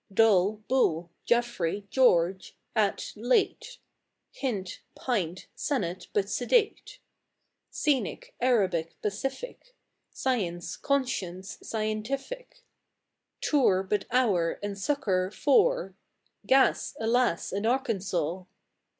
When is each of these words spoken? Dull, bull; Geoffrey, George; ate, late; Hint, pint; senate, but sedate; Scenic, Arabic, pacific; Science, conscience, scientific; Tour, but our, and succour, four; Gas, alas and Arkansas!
Dull, 0.11 0.53
bull; 0.67 1.11
Geoffrey, 1.25 1.85
George; 1.91 2.57
ate, 2.75 3.13
late; 3.15 3.77
Hint, 4.31 4.81
pint; 4.95 5.45
senate, 5.53 6.07
but 6.11 6.27
sedate; 6.27 6.97
Scenic, 7.69 8.33
Arabic, 8.41 8.99
pacific; 9.03 9.75
Science, 10.09 10.75
conscience, 10.75 11.59
scientific; 11.61 12.63
Tour, 13.41 13.83
but 13.83 14.05
our, 14.09 14.59
and 14.63 14.75
succour, 14.75 15.29
four; 15.29 15.93
Gas, 16.47 16.95
alas 16.99 17.51
and 17.51 17.67
Arkansas! 17.67 18.45